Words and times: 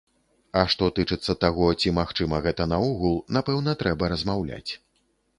А 0.59 0.61
што 0.73 0.85
тычыцца 0.99 1.33
таго, 1.43 1.67
ці 1.83 1.91
магчыма 1.97 2.39
гэта 2.45 2.67
наогул, 2.71 3.13
напэўна 3.37 3.75
трэба 3.83 4.09
размаўляць. 4.15 4.71